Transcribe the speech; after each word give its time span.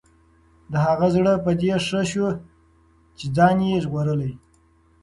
د 0.71 0.73
هغه 0.85 1.07
زړه 1.15 1.33
په 1.45 1.51
دې 1.61 1.73
ښه 1.87 2.01
شو 2.11 2.27
چې 3.17 3.25
ځان 3.35 3.57
یې 3.67 3.77
ژغورلی. 3.83 4.33